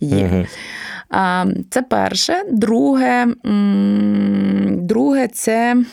[0.00, 0.24] є.
[0.26, 0.46] Угу.
[1.70, 2.44] Це перше.
[2.50, 3.26] Друге,
[4.70, 5.84] друге це.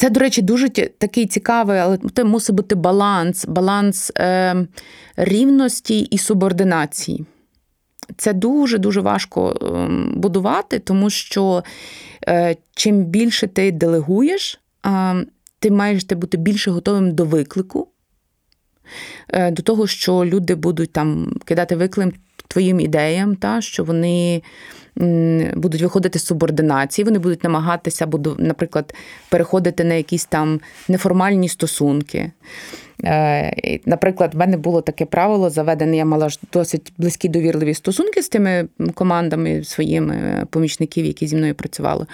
[0.00, 4.66] Це, до речі, дуже такий цікавий, але це мусить бути баланс, баланс е,
[5.16, 7.26] рівності і субординації.
[8.16, 11.64] Це дуже-дуже важко ем, будувати, тому що
[12.28, 14.60] е, чим більше ти делегуєш,
[15.58, 17.88] ти маєш бути більше готовим до виклику,
[19.28, 22.14] е, до того, що люди будуть там кидати виклик
[22.50, 24.42] твоїм ідеям, та, що вони
[25.54, 28.94] будуть виходити з субординації, вони будуть намагатися, наприклад,
[29.28, 32.32] переходити на якісь там неформальні стосунки.
[33.04, 38.22] Е, наприклад, в мене було таке правило заведене, я мала ж досить близькі довірливі стосунки
[38.22, 42.06] з тими командами своїми помічників, які зі мною працювали.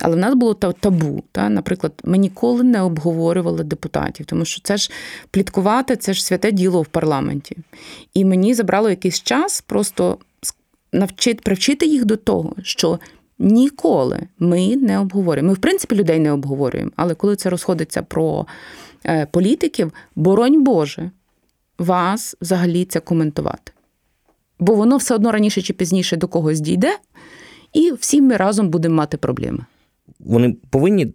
[0.00, 1.22] Але в нас було табу.
[1.32, 1.48] Та?
[1.48, 4.90] Наприклад, ми ніколи не обговорювали депутатів, тому що це ж
[5.30, 7.56] пліткувати, це ж святе діло в парламенті.
[8.14, 10.18] І мені забрало якийсь час просто
[10.92, 12.98] навчити, привчити їх до того, що.
[13.38, 15.48] Ніколи ми не обговорюємо.
[15.48, 18.46] Ми, в принципі, людей не обговорюємо, але коли це розходиться про
[18.93, 18.93] Е,
[19.30, 21.10] політиків, боронь Боже,
[21.78, 23.72] вас взагалі це коментувати.
[24.58, 26.98] Бо воно все одно раніше чи пізніше до когось дійде,
[27.72, 29.64] і всі ми разом будемо мати проблеми.
[30.20, 31.14] Вони повинні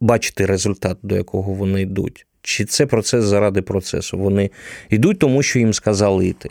[0.00, 2.26] бачити результат, до якого вони йдуть.
[2.42, 4.18] Чи це процес заради процесу?
[4.18, 4.50] Вони
[4.90, 6.50] йдуть, тому що їм сказали йти.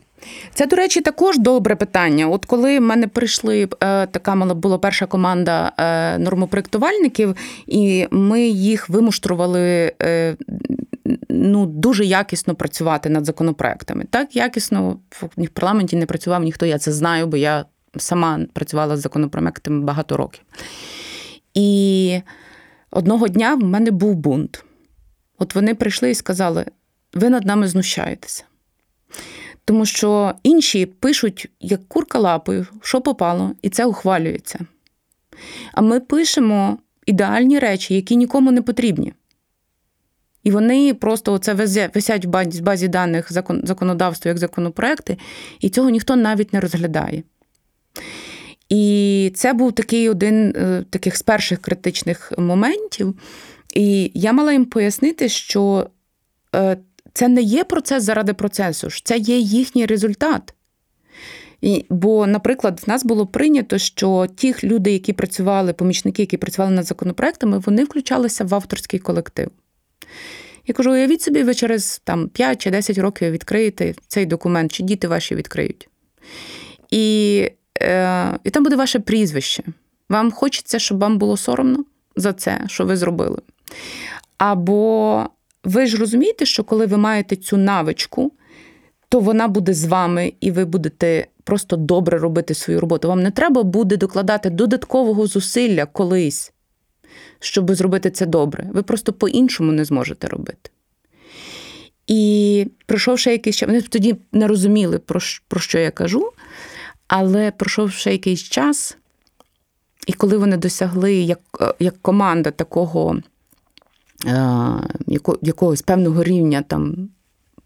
[0.53, 2.27] Це, до речі, також добре питання.
[2.27, 7.35] От коли в мене прийшли е, така мала була перша команда е, нормопроектувальників,
[7.67, 10.35] і ми їх вимуштрували е,
[11.29, 14.05] ну, дуже якісно працювати над законопроектами.
[14.09, 17.65] Так якісно в парламенті не працював ніхто, я це знаю, бо я
[17.97, 20.41] сама працювала з законопроектами багато років.
[21.53, 22.21] І
[22.91, 24.63] одного дня в мене був бунт.
[25.39, 26.65] От вони прийшли і сказали:
[27.13, 28.43] ви над нами знущаєтеся.
[29.69, 34.59] Тому що інші пишуть, як курка лапою, що попало, і це ухвалюється.
[35.73, 39.13] А ми пишемо ідеальні речі, які нікому не потрібні.
[40.43, 41.53] І вони просто це
[41.93, 43.31] висять в базі, в базі даних
[43.63, 45.17] законодавства як законопроекти,
[45.59, 47.23] і цього ніхто навіть не розглядає.
[48.69, 53.15] І це був такий один е, таких з перших критичних моментів.
[53.73, 55.89] І я мала їм пояснити, що
[56.55, 56.77] е,
[57.13, 60.53] це не є процес заради процесу, це є їхній результат.
[61.61, 66.75] І, Бо, наприклад, в нас було прийнято, що ті люди, які працювали, помічники, які працювали
[66.75, 69.51] над законопроектами, вони включалися в авторський колектив.
[70.67, 74.83] Я кажу: уявіть собі, ви через там, 5 чи 10 років відкриєте цей документ, чи
[74.83, 75.89] діти ваші відкриють.
[76.91, 77.51] І,
[77.81, 79.63] е, І там буде ваше прізвище.
[80.09, 81.85] Вам хочеться, щоб вам було соромно
[82.15, 83.41] за це, що ви зробили.
[84.37, 85.25] Або
[85.63, 88.31] ви ж розумієте, що коли ви маєте цю навичку,
[89.09, 93.07] то вона буде з вами, і ви будете просто добре робити свою роботу.
[93.07, 96.53] Вам не треба буде докладати додаткового зусилля колись,
[97.39, 98.69] щоб зробити це добре.
[98.73, 100.69] Ви просто по-іншому не зможете робити.
[102.07, 106.31] І пройшов ще якийсь час, вони тоді не розуміли, про, про що я кажу,
[107.07, 108.97] але пройшов ще якийсь час,
[110.07, 111.39] і коли вони досягли як,
[111.79, 113.21] як команда такого
[115.41, 117.09] якогось певного рівня там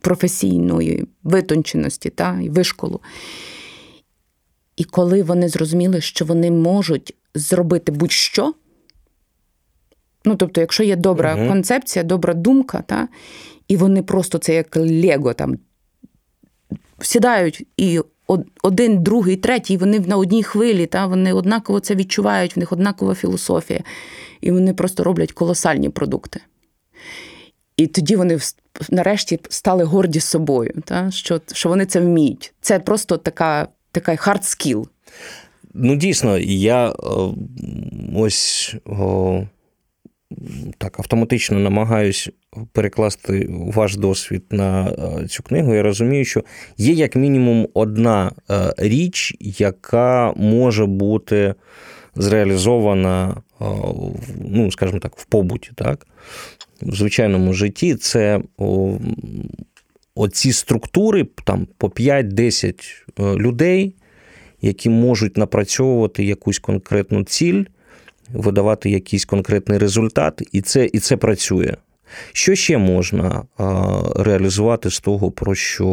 [0.01, 3.01] професійної витонченості та, і вишколу.
[4.75, 8.53] І коли вони зрозуміли, що вони можуть зробити будь-що,
[10.25, 11.47] ну, тобто, якщо є добра угу.
[11.47, 13.07] концепція, добра думка, та,
[13.67, 15.57] і вони просто це як Лего там
[17.01, 18.01] сідають і
[18.63, 23.15] один, другий, третій, вони на одній хвилі, та, вони однаково це відчувають, в них однакова
[23.15, 23.79] філософія,
[24.41, 26.39] і вони просто роблять колосальні продукти.
[27.77, 28.39] І тоді вони
[28.89, 32.53] нарешті стали горді собою, та, що що вони це вміють.
[32.61, 34.87] Це просто така така hard skill.
[35.73, 36.93] Ну, дійсно, я е,
[38.15, 39.43] ось о,
[40.77, 42.29] так автоматично намагаюсь
[42.71, 45.73] перекласти ваш досвід на е, цю книгу.
[45.73, 46.43] Я розумію, що
[46.77, 51.55] є як мінімум одна е, річ, яка може бути
[52.15, 53.41] зреалізована,
[54.49, 55.71] ну, скажімо так, в побуті.
[55.75, 56.07] так?
[56.81, 58.41] В звичайному житті це
[60.15, 62.73] оці структури, там по 5-10
[63.19, 63.95] е, людей,
[64.61, 67.63] які можуть напрацьовувати якусь конкретну ціль,
[68.33, 71.73] видавати якийсь конкретний результат, і це, і це працює.
[72.33, 73.43] Що ще можна
[74.15, 75.87] реалізувати з того, про що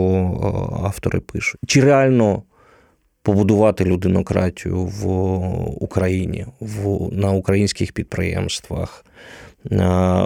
[0.85, 1.61] автори пишуть?
[1.67, 2.43] Чи реально
[3.23, 5.07] побудувати людинократію в
[5.85, 9.05] Україні, в, на українських підприємствах?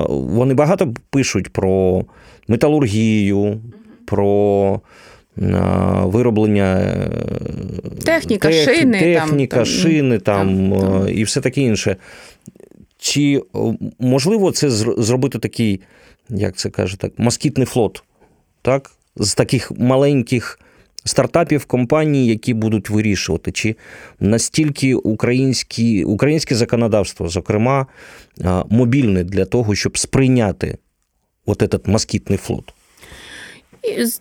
[0.09, 2.05] Вони багато пишуть про
[2.49, 3.61] металургію,
[4.07, 4.81] про
[5.37, 7.11] вироблення е,
[8.05, 11.97] техніка, тех, шини, техніка, там, шини там, там, і все таке інше.
[12.99, 13.43] Чи
[13.99, 15.81] можливо це зробити такий,
[16.29, 18.03] як це каже, так, москітний флот,
[18.63, 18.91] так?
[19.17, 20.59] З таких маленьких
[21.05, 23.77] стартапів компаній, які будуть вирішувати, чи
[24.21, 27.87] настільки українські, українське законодавство, зокрема,
[28.69, 30.79] мобільне для того, щоб сприйняти
[31.47, 32.75] от этот москітний флот?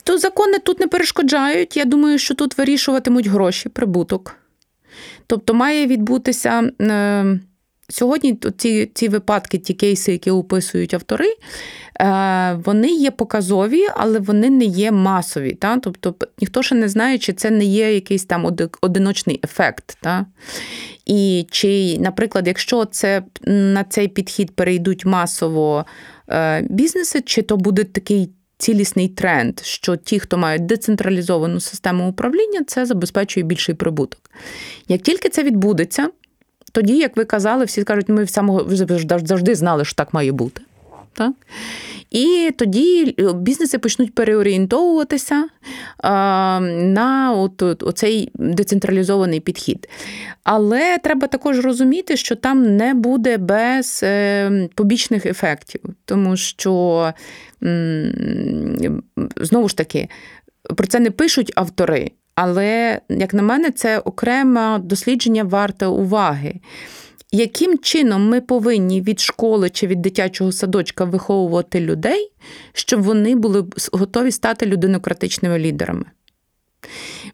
[0.04, 1.78] То закони тут не перешкоджають.
[1.78, 4.36] Я думаю, що тут вирішуватимуть гроші, прибуток.
[5.28, 6.72] Тобто має відбутися.
[6.82, 7.40] Е,
[7.90, 11.36] сьогодні ці ці випадки, ті кейси, які описують автори,
[12.02, 15.54] е, вони є показові, але вони не є масові.
[15.54, 15.78] Та?
[15.78, 19.98] Тобто ніхто ще не знає, чи це не є якийсь там одиночний ефект.
[20.02, 20.26] Та?
[21.06, 25.86] І чи, наприклад, якщо це на цей підхід перейдуть масово
[26.30, 28.30] е, бізнеси, чи то буде такий
[28.64, 34.32] цілісний тренд, що ті, хто мають децентралізовану систему управління, це забезпечує більший прибуток.
[34.88, 36.10] Як тільки це відбудеться,
[36.72, 38.76] тоді, як ви казали, всі скажуть, ми самого
[39.26, 40.62] завжди знали, що так має бути.
[41.14, 41.34] Так?
[42.12, 45.48] І тоді бізнеси почнуть переорієнтовуватися
[46.04, 49.90] на от, оцей децентралізований підхід.
[50.44, 57.14] Але треба також розуміти, що там не буде без е, побічних ефектів, тому що
[59.42, 60.10] знову ж таки
[60.76, 62.12] про це не пишуть автори.
[62.36, 66.60] Але, як на мене, це окреме дослідження варте уваги
[67.34, 72.32] яким чином ми повинні від школи чи від дитячого садочка виховувати людей,
[72.74, 76.06] щоб вони були готові стати людинократичними лідерами?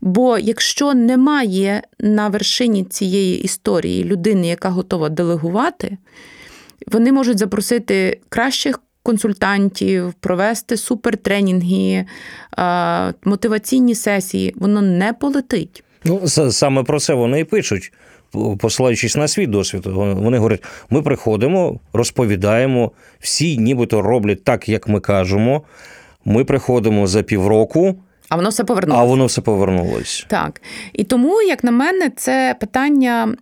[0.02, 5.98] Бо якщо немає на вершині цієї історії людини, яка готова делегувати,
[6.88, 12.06] вони можуть запросити кращих консультантів, провести супертренінги,
[13.24, 15.84] мотиваційні сесії, воно не полетить.
[16.04, 17.94] Ну, саме про це вони і пишуть
[18.60, 25.00] посилаючись на свій досвід, вони говорять: ми приходимо, розповідаємо, всі нібито роблять так, як ми
[25.00, 25.62] кажемо.
[26.26, 27.96] Ми приходимо за півроку.
[28.30, 29.02] А воно все повернулося.
[29.02, 30.26] А воно все повернулося.
[30.28, 30.62] Так.
[30.94, 33.36] І тому, як на мене, це питання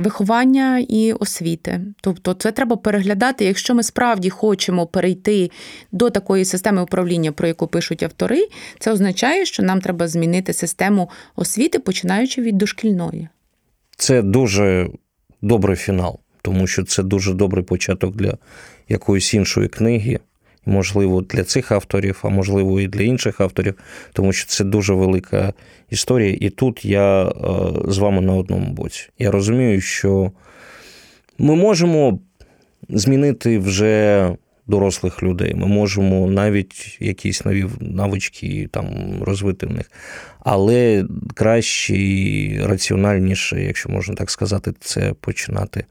[0.00, 1.80] виховання і освіти.
[2.00, 5.50] Тобто, це треба переглядати, якщо ми справді хочемо перейти
[5.92, 11.10] до такої системи управління, про яку пишуть автори, це означає, що нам треба змінити систему
[11.36, 13.28] освіти, починаючи від дошкільної.
[13.98, 14.88] Це дуже
[15.42, 18.38] добрий фінал, тому що це дуже добрий початок для
[18.88, 20.18] якоїсь іншої книги.
[20.66, 23.74] Можливо, для цих авторів, а можливо, і для інших авторів,
[24.12, 25.52] тому що це дуже велика
[25.90, 26.36] історія.
[26.40, 27.32] І тут я е,
[27.84, 29.08] з вами на одному боці.
[29.18, 30.32] Я розумію, що
[31.38, 32.18] ми можемо
[32.88, 34.36] змінити вже
[34.68, 35.54] дорослих людей.
[35.54, 38.86] Ми можемо навіть якісь нові навички там
[39.20, 39.90] розвити в них.
[40.40, 41.04] Але
[41.34, 45.84] краще і раціональніше, якщо можна так сказати, це починати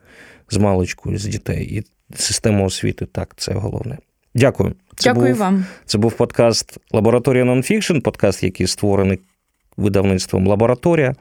[0.49, 1.65] з маличку, з дітей.
[1.65, 1.83] І
[2.15, 3.97] система освіти так, це головне.
[4.35, 4.73] Дякую.
[4.95, 5.65] Це Дякую був, вам.
[5.85, 9.19] Це був подкаст Лабораторія Нонфікшн, подкаст, який створений
[9.77, 11.15] видавництвом Лабораторія,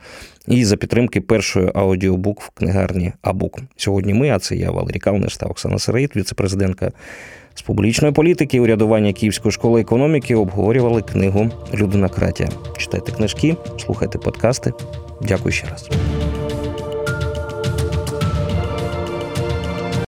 [0.49, 3.59] і за підтримки першої аудіобук в книгарні Абук.
[3.77, 6.93] Сьогодні ми, а це я, Валерій Калниш та Оксана Сироїд, віце-президентка
[7.57, 12.49] з публічної політики урядування Київської школи економіки обговорювали книгу Людинократія.
[12.79, 14.73] Читайте книжки, слухайте подкасти.
[15.23, 15.89] Дякую ще раз.